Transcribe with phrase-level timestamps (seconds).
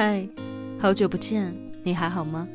[0.00, 0.24] 嗨，
[0.78, 1.52] 好久不见，
[1.82, 2.46] 你还好吗？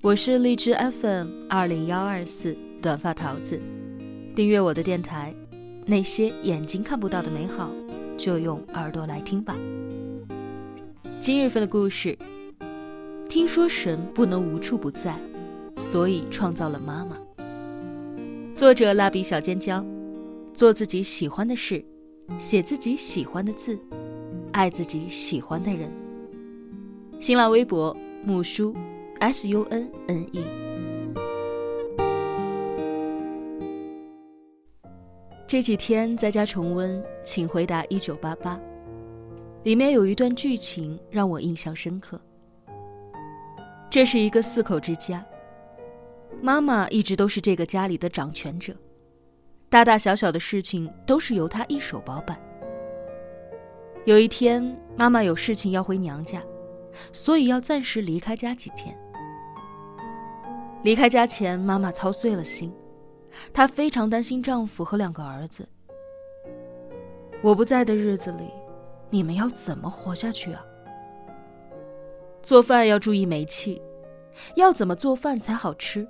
[0.00, 3.62] 我是荔枝 FM 二零幺二四短发桃子，
[4.34, 5.32] 订阅我的电台，
[5.86, 7.70] 那些眼睛看不到的美好，
[8.18, 9.56] 就用耳朵来听吧。
[11.20, 12.18] 今日份的故事，
[13.28, 15.14] 听说神不能无处不在，
[15.76, 17.16] 所以创造了妈妈。
[18.56, 19.86] 作者蜡笔小尖椒，
[20.52, 21.84] 做自己喜欢的事，
[22.40, 23.78] 写自己喜欢的字，
[24.50, 25.88] 爱自己喜欢的人。
[27.20, 28.74] 新浪微博木叔
[29.18, 30.42] ，S U N N E。
[35.46, 38.56] 这几天在家重温《请回答一九八八》，
[39.64, 42.18] 里面有一段剧情让我印象深刻。
[43.90, 45.22] 这是一个四口之家，
[46.40, 48.74] 妈妈一直都是这个家里的掌权者，
[49.68, 52.40] 大大小小的事情都是由她一手包办。
[54.06, 56.42] 有一天，妈妈有事情要回娘家。
[57.12, 58.96] 所以要暂时离开家几天。
[60.82, 62.72] 离开家前，妈妈操碎了心，
[63.52, 65.68] 她非常担心丈夫和两个儿子。
[67.42, 68.50] 我不在的日子里，
[69.10, 70.64] 你们要怎么活下去啊？
[72.42, 73.80] 做饭要注意煤气，
[74.56, 76.08] 要怎么做饭才好吃？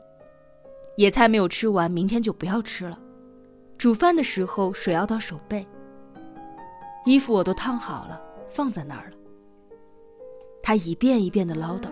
[0.96, 2.98] 野菜没有吃完，明天就不要吃了。
[3.76, 5.66] 煮饭的时候水要到手背。
[7.06, 9.16] 衣服我都烫好了，放在那儿了。
[10.70, 11.88] 他一遍一遍的唠叨，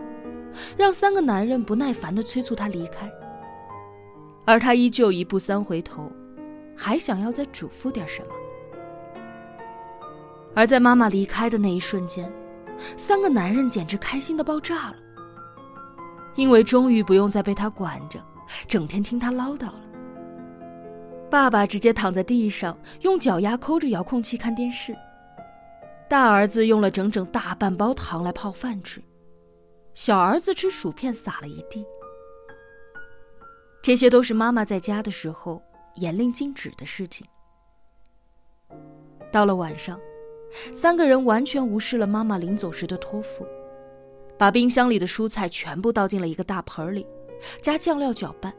[0.76, 3.10] 让三个男人不耐烦的催促他离开，
[4.44, 6.08] 而他依旧一步三回头，
[6.76, 8.28] 还想要再嘱咐点什么。
[10.54, 12.32] 而在妈妈离开的那一瞬间，
[12.96, 14.96] 三个男人简直开心的爆炸了，
[16.36, 18.22] 因为终于不用再被他管着，
[18.68, 19.80] 整天听他唠叨了。
[21.28, 24.94] 爸爸直接躺在地上，用脚丫抠着遥控器看电视。
[26.08, 29.02] 大儿子用了整整大半包糖来泡饭吃，
[29.94, 31.84] 小儿子吃薯片撒了一地。
[33.82, 35.62] 这些都是妈妈在家的时候
[35.96, 37.26] 严令禁止的事情。
[39.30, 40.00] 到了晚上，
[40.72, 43.46] 三个人完全无视了妈妈临走时的托付，
[44.38, 47.06] 把冰箱里的蔬菜全部倒进了一个大盆里，
[47.60, 48.50] 加酱料搅拌，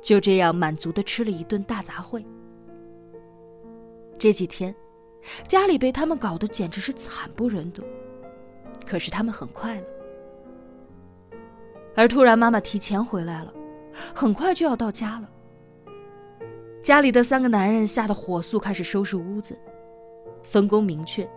[0.00, 2.24] 就这样满足的吃了一顿大杂烩。
[4.16, 4.72] 这几天。
[5.46, 7.82] 家里被他们搞得简直是惨不忍睹，
[8.86, 9.86] 可是他们很快乐。
[11.94, 13.52] 而突然妈妈提前回来了，
[14.14, 15.28] 很快就要到家了。
[16.80, 19.58] 家里的三个男人吓得火速开始收拾屋子，
[20.42, 21.28] 分工明确，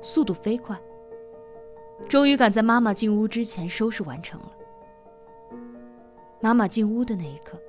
[0.00, 0.76] 速度飞快。
[2.08, 4.52] 终于赶在妈妈进屋之前收拾完成了。
[6.40, 7.60] 妈妈进屋的那一刻，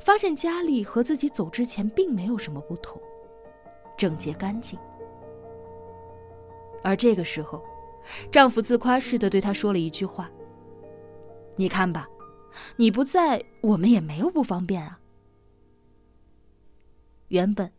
[0.00, 3.02] 发现家里和自己走之前并没有什么不同，
[3.96, 4.78] 整洁干净。
[6.82, 7.62] 而这个时候，
[8.30, 10.30] 丈夫自夸似的对她说了一句话
[11.56, 12.08] ：“你看吧，
[12.76, 14.98] 你不在，我们也没有不方便啊。”
[17.28, 17.72] 原本，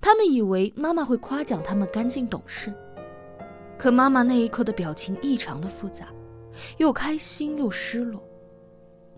[0.00, 2.72] 他们以为妈妈会夸奖他们干净懂事，
[3.76, 6.08] 可妈妈那一刻的表情异常的复杂，
[6.78, 8.22] 又开心又失落，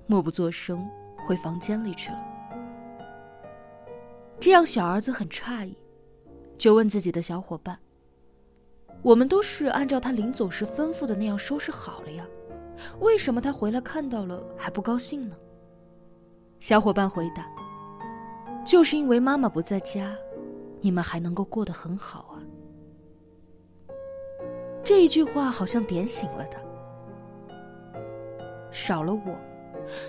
[0.07, 0.85] 默不作声
[1.27, 2.19] 回房间里去了。
[4.41, 5.77] 这让小儿子很诧异，
[6.57, 7.79] 就问自己的小伙伴。
[9.03, 12.27] 我们都是按照他临走时吩咐的那样收拾好了呀，
[13.01, 15.37] 为什么他回来看到了还不高兴呢？
[16.59, 17.49] 小伙伴回答
[18.67, 20.17] ：“就是因为妈妈不在家，
[20.81, 22.43] 你们还能够过得很好啊。”
[24.83, 26.61] 这一句话好像点醒了他。
[28.71, 29.37] 少了我，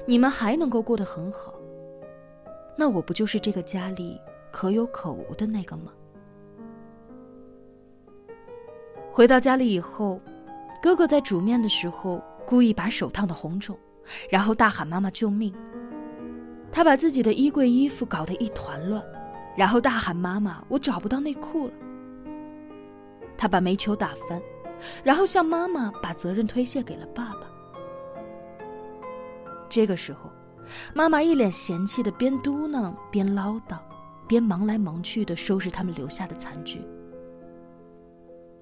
[0.05, 1.53] 你们还能够过得很好，
[2.75, 4.19] 那我不就是这个家里
[4.51, 5.91] 可有可无的那个吗？
[9.11, 10.21] 回到家里以后，
[10.81, 13.77] 哥哥在煮面的时候故意把手烫得红肿，
[14.29, 15.53] 然后大喊妈妈救命。
[16.71, 19.03] 他把自己的衣柜衣服搞得一团乱，
[19.57, 21.73] 然后大喊妈妈我找不到内裤了。
[23.37, 24.41] 他把煤球打翻，
[25.03, 27.47] 然后向妈妈把责任推卸给了爸爸。
[29.67, 30.29] 这个时候，
[30.93, 33.77] 妈妈一脸嫌弃的边嘟囔边唠叨，
[34.27, 36.81] 边忙来忙去的收拾他们留下的残局。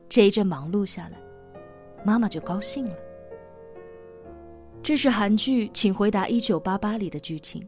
[0.09, 1.17] 这一阵忙碌下来，
[2.03, 2.95] 妈妈就高兴了。
[4.81, 7.67] 这是韩剧《请回答一九八八》里的剧情。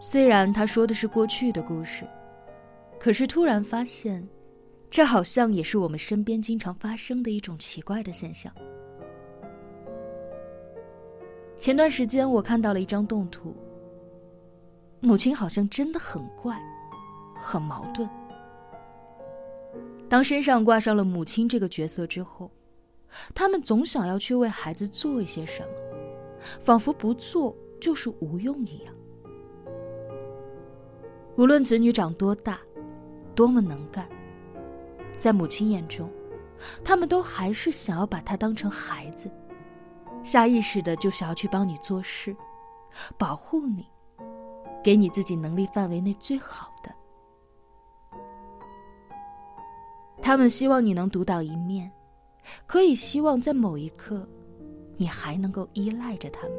[0.00, 2.06] 虽然他说的是过去的故事，
[2.98, 4.26] 可是突然发现，
[4.88, 8.50] 这好像也是我们身边经常发生的一种奇怪的现象。
[11.58, 13.54] 前段时间我看到了一张动图，
[15.00, 16.58] 母亲好像真的很怪，
[17.36, 18.08] 很矛盾。
[20.10, 22.50] 当身上挂上了母亲这个角色之后，
[23.32, 25.68] 他们总想要去为孩子做一些什么，
[26.60, 28.92] 仿佛不做就是无用一样。
[31.36, 32.58] 无论子女长多大，
[33.36, 34.08] 多么能干，
[35.16, 36.10] 在母亲眼中，
[36.84, 39.30] 他们都还是想要把他当成孩子，
[40.24, 42.36] 下意识的就想要去帮你做事，
[43.16, 43.86] 保护你，
[44.82, 46.92] 给你自己能力范围内最好的。
[50.30, 51.90] 他们希望你能独当一面，
[52.64, 54.24] 可以希望在某一刻，
[54.96, 56.56] 你还能够依赖着他们。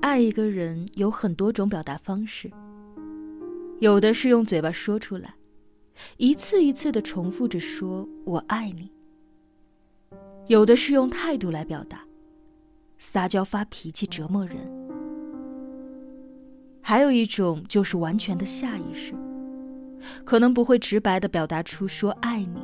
[0.00, 2.48] 爱一个人有很多种表达方式，
[3.80, 5.34] 有的是用嘴巴说出来，
[6.16, 8.92] 一次一次的重复着说“我爱你”；
[10.46, 12.06] 有的是用态度来表达，
[12.96, 14.58] 撒娇发脾气折磨人；
[16.86, 19.14] 还有一种就是完全的下意识，
[20.22, 22.60] 可能不会直白的表达出说爱你，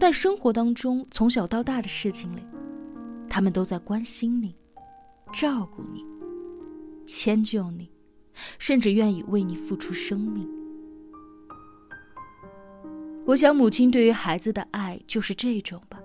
[0.00, 2.42] 但生活当中从小到大的事情里，
[3.28, 4.52] 他们都在关心你，
[5.32, 6.04] 照顾你。
[7.06, 7.88] 迁就你，
[8.58, 10.48] 甚至愿意为你付出生命。
[13.24, 16.00] 我想，母亲对于孩子的爱就是这种吧，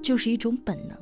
[0.00, 0.96] 就是一种本能。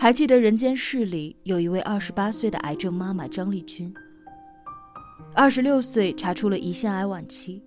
[0.00, 3.92] 还记得《人间世》里有一位二十八岁的癌症妈妈张丽君，
[5.34, 7.62] 二十六岁查出了胰腺癌晚期，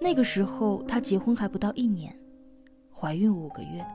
[0.00, 2.12] 那个时候她结婚还不到一年，
[2.92, 3.86] 怀孕五个月。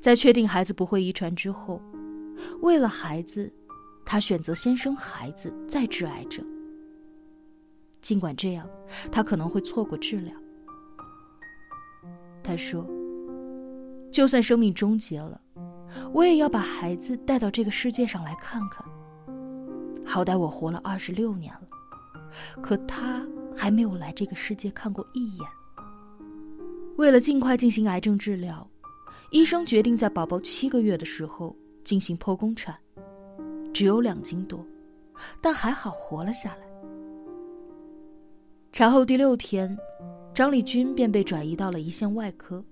[0.00, 1.82] 在确定孩子不会遗传之后，
[2.62, 3.52] 为了孩子，
[4.06, 6.42] 她选择先生孩子再治癌症。
[8.00, 8.66] 尽管这样，
[9.12, 10.34] 他可能会错过治疗。
[12.42, 12.86] 他说
[14.12, 15.40] ：“就算生命终结了，
[16.12, 18.86] 我也要把孩子带到这个世界上来看看。
[20.06, 21.62] 好歹我活了二十六年了，
[22.60, 23.26] 可他
[23.56, 25.48] 还没有来这个世界看过一眼。
[26.96, 28.64] 为了尽快进行癌症治疗。”
[29.32, 32.76] 医生决定在宝宝七个月的时候进行剖宫产，
[33.72, 34.62] 只有两斤多，
[35.40, 36.66] 但还好活了下来。
[38.72, 39.74] 产后第六天，
[40.34, 42.62] 张丽君便被转移到了胰腺外科，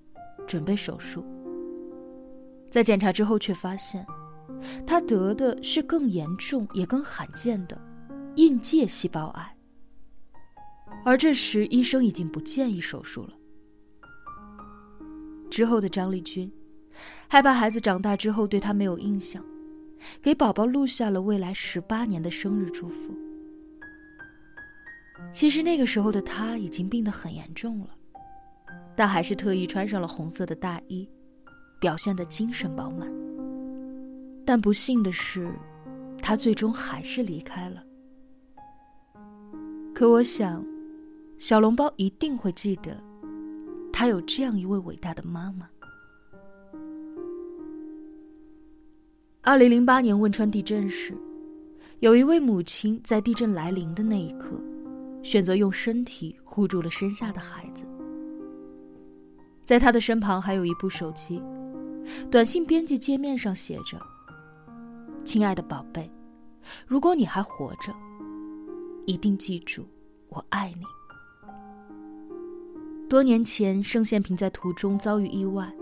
[0.51, 1.23] 准备手术。
[2.69, 4.05] 在检查之后，却发现
[4.85, 7.81] 他得的是更严重也更罕见的
[8.35, 9.55] 印介细胞癌，
[11.05, 13.33] 而这时医生已经不建议手术了。
[15.49, 16.51] 之后的张丽君，
[17.29, 19.41] 害怕孩子长大之后对她没有印象，
[20.21, 23.15] 给宝宝录下了未来十八年的生日祝福。
[25.31, 27.95] 其实那个时候的他已经病得很严重了，
[28.95, 31.09] 但还是特意穿上了红色的大衣，
[31.79, 33.11] 表现的精神饱满。
[34.45, 35.51] 但不幸的是，
[36.21, 37.83] 他最终还是离开了。
[39.93, 40.65] 可我想，
[41.37, 42.97] 小笼包一定会记得。
[43.93, 45.69] 他有这样一位伟大的妈妈。
[49.41, 51.15] 二零零八年汶川地震时，
[51.99, 54.59] 有一位母亲在地震来临的那一刻，
[55.21, 57.85] 选择用身体护住了身下的孩子。
[59.71, 61.41] 在他的身旁还有一部手机，
[62.29, 63.97] 短信编辑界面上写着
[65.23, 66.11] ：“亲爱的宝贝，
[66.85, 67.93] 如果你还活着，
[69.05, 69.85] 一定记住，
[70.27, 70.83] 我爱你。”
[73.07, 75.73] 多年前，盛宪平在途中遭遇意外，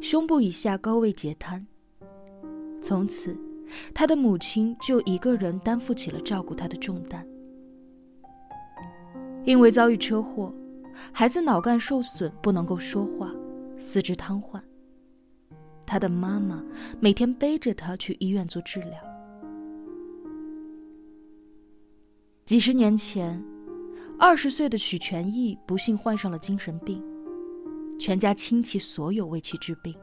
[0.00, 1.64] 胸部以下高位截瘫。
[2.82, 3.38] 从此，
[3.94, 7.24] 他的母亲就一个人担负起了照顾他的重担。
[9.44, 10.52] 因为遭遇车祸，
[11.12, 13.32] 孩子脑干受损，不能够说话，
[13.78, 14.60] 四肢瘫痪。
[15.86, 16.62] 他的妈妈
[17.00, 18.92] 每天背着他去医院做治疗。
[22.44, 23.42] 几十年前。
[24.22, 27.02] 二十岁的许全义不幸患上了精神病，
[27.98, 29.94] 全家倾其所有为其治病。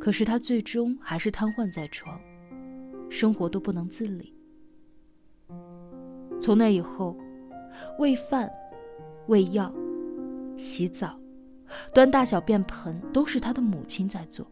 [0.00, 2.20] 可是他最终还是瘫痪在床，
[3.08, 4.34] 生活都不能自理。
[6.40, 7.16] 从那以后，
[8.00, 8.50] 喂饭、
[9.26, 9.72] 喂药、
[10.56, 11.18] 洗澡、
[11.92, 14.46] 端大小便盆都是他的母亲在做。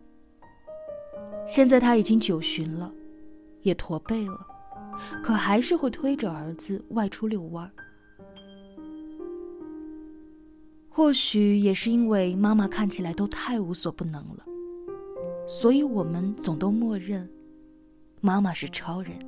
[1.46, 2.92] 现在他已经九旬了，
[3.62, 4.46] 也驼背了，
[5.22, 7.72] 可还是会推着儿子外出遛弯儿。
[10.88, 14.44] 或许也是因为妈妈看起来都太无所不能了，
[15.48, 17.28] 所以我们总都默认，
[18.20, 19.18] 妈妈是超人。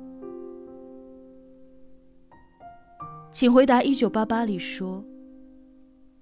[3.31, 5.03] 请回答一九八八里说：“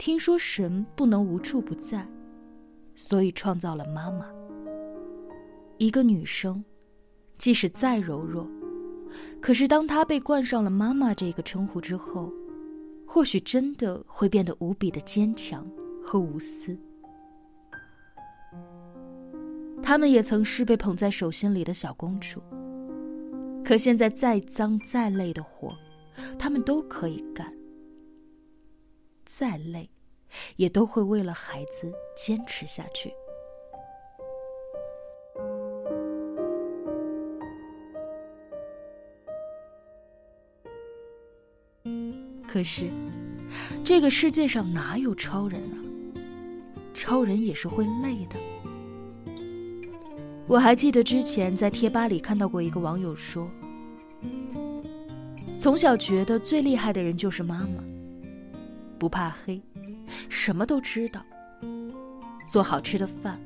[0.05, 2.05] 听说神不能无处不在，
[2.93, 4.25] 所以创造了妈妈。
[5.77, 6.61] 一个女生，
[7.37, 8.45] 即使再柔弱，
[9.39, 12.29] 可是当她被冠上了“妈妈”这个称呼之后，
[13.07, 15.65] 或许真的会变得无比的坚强
[16.03, 16.77] 和无私。
[19.81, 22.43] 他们也曾是被捧在手心里的小公主，
[23.63, 25.73] 可现在再脏再累的活，
[26.37, 27.53] 他们都可以干。
[29.25, 29.89] 再累，
[30.55, 33.13] 也都会为了孩子坚持下去。
[42.47, 42.89] 可是，
[43.83, 45.77] 这个世界上哪有超人啊？
[46.93, 48.37] 超人也是会累的。
[50.47, 53.49] 我还记得之前在贴吧里看到过一个网友说
[55.57, 57.83] ：“从小觉得最厉害的人就是妈妈，
[58.99, 59.59] 不怕黑，
[60.29, 61.21] 什么都知道，
[62.45, 63.39] 做好吃的饭，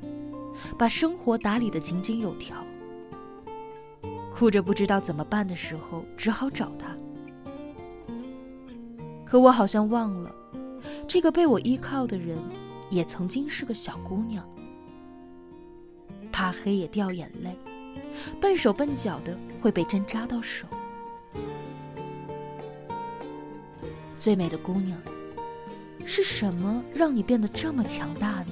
[0.78, 2.58] 把生活打理得井井有条。
[4.34, 6.96] 哭着不知道怎么办的时候，只好找他。”
[9.26, 10.34] 可我好像忘了，
[11.08, 12.38] 这个被我依靠的人，
[12.90, 14.48] 也曾经是个小姑娘。
[16.32, 17.58] 怕黑也掉眼泪，
[18.40, 20.68] 笨手笨脚的会被针扎到手。
[24.20, 24.98] 最美的姑娘，
[26.10, 28.48] 是什么让你变得这么强大呢？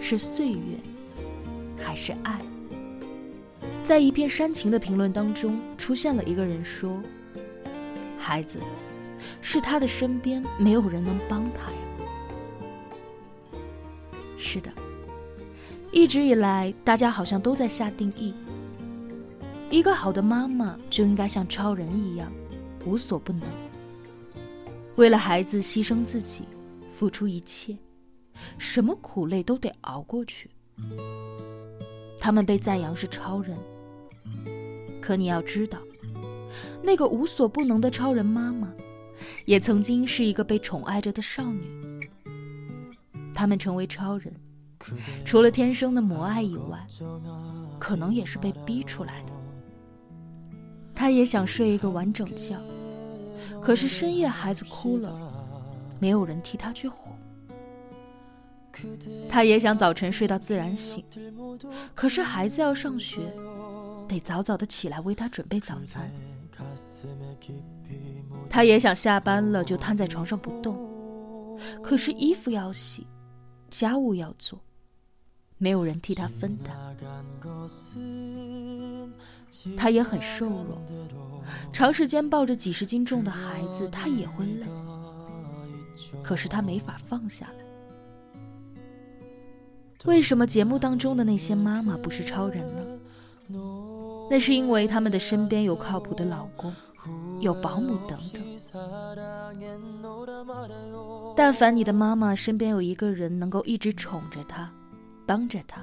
[0.00, 0.78] 是岁月，
[1.76, 2.40] 还是爱？
[3.82, 7.02] 在一片煽情的评论当中，出现了一个人说
[8.16, 8.60] ：“孩子。”
[9.42, 11.78] 是他的身边没有人能帮他呀。
[14.38, 14.70] 是的，
[15.90, 18.34] 一直以来大家好像都在下定义：
[19.68, 22.30] 一个好的妈妈就应该像超人一样，
[22.84, 23.42] 无所不能，
[24.98, 26.42] 为了孩子牺牲自己，
[26.90, 27.78] 付出一切，
[28.58, 30.50] 什么苦累都得熬过去。
[32.18, 33.56] 他们被赞扬是超人，
[35.00, 35.78] 可你要知道，
[36.82, 38.74] 那个无所不能的超人妈妈。
[39.46, 42.10] 也曾经是一个被宠爱着的少女。
[43.32, 44.34] 他们成为超人，
[45.24, 46.84] 除了天生的母爱以外，
[47.78, 49.32] 可能也是被逼出来的。
[50.92, 52.60] 他也想睡一个完整觉，
[53.60, 55.12] 可是深夜孩子哭了，
[55.98, 57.12] 没有人替他去哄。
[59.28, 61.04] 他也想早晨睡到自然醒，
[61.94, 63.18] 可是孩子要上学，
[64.06, 66.08] 得早早的起来为他准备早餐。
[68.48, 73.06] 他也想下班了就瘫在床上不动，可是衣服要洗，
[73.68, 74.60] 家务要做，
[75.56, 76.96] 没有人替他分担。
[79.76, 80.80] 他也很瘦弱，
[81.78, 84.66] 长时间抱着几十斤重的孩子，他也会累。
[86.24, 87.64] 可是他没法放下来。
[90.04, 92.82] 为什么节目当中的那些妈妈不是超人呢？
[94.28, 96.74] 那是因为他们的身边有靠谱的老公。
[97.38, 98.42] 有保姆等等，
[101.36, 104.68] 但凡你的妈妈身边有一个人能够一直宠着她，
[105.24, 105.80] 帮着她，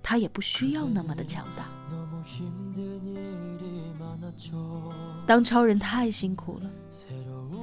[0.00, 1.68] 她也不需要那么的强大。
[5.26, 6.70] 当超人太辛苦了，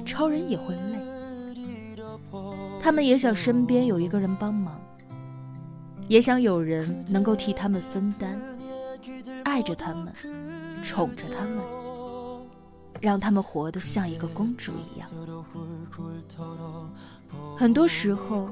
[0.04, 0.98] 超人也会累，
[2.80, 4.78] 他们也想身边有一个人帮忙，
[6.06, 8.38] 也想有人能够替他们分担，
[9.44, 10.12] 爱着他们，
[10.84, 11.58] 宠着他们。
[13.00, 15.10] 让他们活得像一个公主一样。
[17.54, 18.48] 很多时候，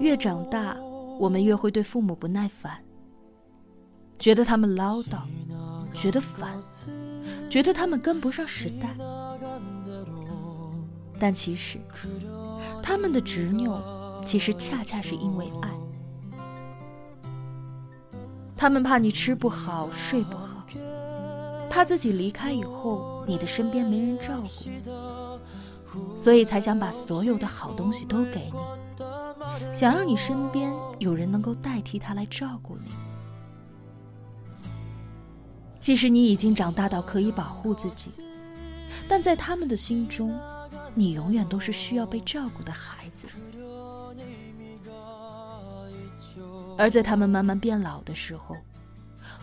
[0.00, 0.76] 越长大，
[1.20, 2.82] 我们越会对父母不耐烦，
[4.18, 5.20] 觉得他们唠叨，
[5.96, 6.56] 觉得烦，
[7.50, 8.94] 觉得他们跟不上时代。
[11.18, 11.80] 但其实，
[12.82, 15.70] 他们的执拗，其实恰恰是因为爱。
[18.54, 20.64] 他们怕你吃不好、睡不好，
[21.70, 23.14] 怕自己离开以后。
[23.28, 32.92] 你的身边没人照顾，所以才想把所有的好东西都给你，想让你身边有人能够代替他来照顾你。
[35.86, 38.10] 即使你已经长大到可以保护自己，
[39.08, 40.36] 但在他们的心中，
[40.94, 43.28] 你永远都是需要被照顾的孩子。
[46.76, 48.56] 而在他们慢慢变老的时候，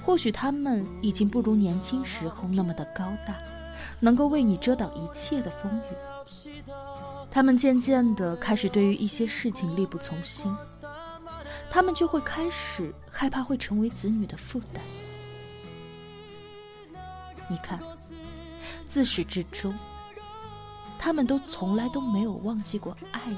[0.06, 3.38] 或许他们已经不如年轻时候那么的高大。
[4.02, 6.62] 能够为你遮挡一切的风雨，
[7.32, 10.54] 他们渐渐的开始对于一些事情力不从心，
[11.72, 14.84] 他们就会开始害怕会成为子女的负担。
[17.50, 17.80] 你看，
[18.86, 19.74] 自始至终，
[20.98, 23.38] 他们都从来都没有忘记过爱你。